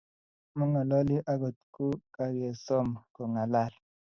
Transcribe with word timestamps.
Mangalali 0.57 1.15
angot 1.31 1.57
ko 1.75 1.85
kakesom 2.15 2.87
ko 3.13 3.21
ngalal 3.31 3.73